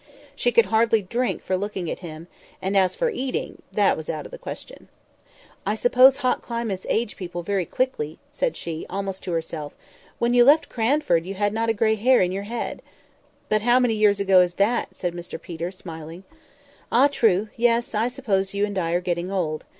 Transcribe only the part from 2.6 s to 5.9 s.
as for eating, that was out of the question. "I